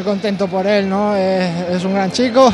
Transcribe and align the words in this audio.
Muy 0.00 0.04
contento 0.12 0.48
por 0.48 0.66
él, 0.66 0.88
¿no? 0.88 1.14
Es, 1.14 1.68
es 1.72 1.84
un 1.84 1.92
gran 1.92 2.10
chico, 2.10 2.50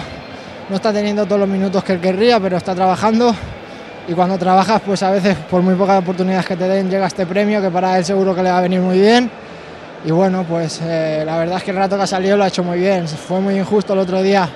no 0.69 0.75
está 0.75 0.93
teniendo 0.93 1.27
todos 1.27 1.39
los 1.39 1.49
minutos 1.49 1.85
que 1.85 1.93
él 1.93 2.01
querría, 2.01 2.41
pero 2.41 2.57
está 2.57 2.75
trabajando. 2.75 3.33
Y 4.09 4.15
cuando 4.15 4.37
trabajas, 4.37 4.83
pues 4.85 5.01
a 5.05 5.13
veces 5.13 5.37
por 5.49 5.63
muy 5.63 5.77
pocas 5.77 6.01
oportunidades 6.01 6.45
que 6.45 6.57
te 6.57 6.67
den 6.67 6.91
llega 6.91 7.07
este 7.07 7.25
premio, 7.25 7.63
que 7.63 7.71
para 7.71 7.99
él 7.99 8.05
seguro 8.05 8.35
que 8.35 8.43
le 8.43 8.51
va 8.51 8.59
a 8.59 8.63
venir 8.63 8.81
muy 8.81 8.99
bien. 8.99 9.31
Y 10.05 10.11
bueno, 10.11 10.45
pues 10.49 10.81
eh, 10.83 11.23
la 11.25 11.39
verdad 11.39 11.59
es 11.59 11.63
que 11.63 11.71
el 11.71 11.77
rato 11.77 11.97
que 11.97 12.03
ha 12.03 12.07
salido 12.09 12.37
lo 12.37 12.43
ha 12.43 12.49
hecho 12.49 12.65
muy 12.65 12.81
bien. 12.81 13.07
Fue 13.07 13.41
muy 13.41 13.57
injusto 13.57 13.93
el 13.93 14.01
otro 14.01 14.23
día. 14.23 14.49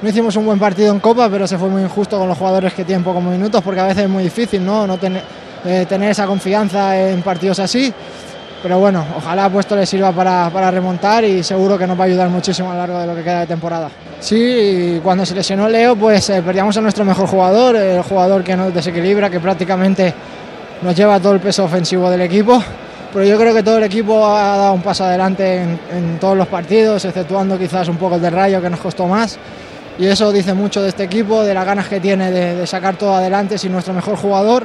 No 0.00 0.08
hicimos 0.08 0.34
un 0.36 0.46
buen 0.46 0.58
partido 0.58 0.94
en 0.94 1.00
Copa, 1.00 1.28
pero 1.28 1.46
se 1.46 1.58
fue 1.58 1.68
muy 1.68 1.82
injusto 1.82 2.18
con 2.18 2.26
los 2.26 2.38
jugadores 2.38 2.72
que 2.72 2.86
tienen 2.86 3.04
pocos 3.04 3.22
minutos, 3.22 3.60
porque 3.62 3.80
a 3.80 3.86
veces 3.86 4.04
es 4.04 4.08
muy 4.08 4.22
difícil 4.22 4.64
¿no? 4.64 4.86
no 4.86 4.96
tener, 4.96 5.22
eh, 5.66 5.84
tener 5.86 6.10
esa 6.10 6.26
confianza 6.26 6.98
en 6.98 7.20
partidos 7.20 7.58
así. 7.58 7.92
Pero 8.64 8.78
bueno, 8.78 9.04
ojalá 9.18 9.50
puesto 9.50 9.76
le 9.76 9.84
sirva 9.84 10.10
para, 10.10 10.48
para, 10.48 10.70
remontar 10.70 11.22
y 11.22 11.42
seguro 11.42 11.76
que 11.76 11.86
nos 11.86 12.00
va 12.00 12.04
a 12.04 12.06
ayudar 12.06 12.30
muchísimo 12.30 12.70
a 12.70 12.72
lo 12.72 12.78
largo 12.78 12.98
de 12.98 13.06
lo 13.08 13.14
que 13.14 13.22
queda 13.22 13.40
de 13.40 13.46
temporada. 13.46 13.90
Sí, 14.20 15.00
cuando 15.02 15.26
se 15.26 15.34
lesionó 15.34 15.68
Leo, 15.68 15.94
pues 15.96 16.30
eh, 16.30 16.40
perdíamos 16.40 16.74
a 16.78 16.80
nuestro 16.80 17.04
mejor 17.04 17.26
jugador, 17.26 17.76
el 17.76 18.00
jugador 18.00 18.42
que 18.42 18.56
nos 18.56 18.72
desequilibra, 18.72 19.28
que 19.28 19.38
prácticamente 19.38 20.14
nos 20.80 20.96
lleva 20.96 21.20
todo 21.20 21.34
el 21.34 21.40
peso 21.40 21.64
ofensivo 21.64 22.08
del 22.08 22.22
equipo. 22.22 22.58
Pero 23.12 23.26
yo 23.26 23.38
creo 23.38 23.54
que 23.54 23.62
todo 23.62 23.76
el 23.76 23.84
equipo 23.84 24.26
ha 24.26 24.56
dado 24.56 24.72
un 24.72 24.80
paso 24.80 25.04
adelante 25.04 25.56
en, 25.60 25.78
en 25.92 26.18
todos 26.18 26.34
los 26.34 26.48
partidos, 26.48 27.04
exceptuando 27.04 27.58
quizás 27.58 27.86
un 27.88 27.98
poco 27.98 28.14
el 28.14 28.22
de 28.22 28.30
Rayo 28.30 28.62
que 28.62 28.70
nos 28.70 28.80
costó 28.80 29.06
más. 29.06 29.36
Y 29.98 30.06
eso 30.06 30.32
dice 30.32 30.54
mucho 30.54 30.80
de 30.80 30.88
este 30.88 31.02
equipo, 31.02 31.44
de 31.44 31.52
las 31.52 31.66
ganas 31.66 31.86
que 31.86 32.00
tiene 32.00 32.30
de, 32.30 32.56
de 32.56 32.66
sacar 32.66 32.96
todo 32.96 33.14
adelante 33.14 33.58
sin 33.58 33.72
nuestro 33.72 33.92
mejor 33.92 34.16
jugador 34.16 34.64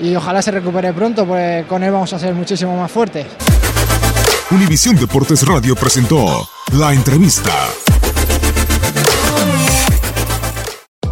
y 0.00 0.14
ojalá 0.14 0.42
se 0.42 0.50
recupere 0.50 0.92
pronto, 0.92 1.26
porque 1.26 1.64
con 1.68 1.82
él 1.82 1.92
vamos 1.92 2.12
a 2.12 2.18
ser 2.18 2.34
muchísimo 2.34 2.76
más 2.76 2.90
fuertes. 2.90 3.26
Univisión 4.50 4.96
Deportes 4.96 5.46
Radio 5.46 5.74
presentó 5.74 6.48
la 6.72 6.92
entrevista. 6.92 7.52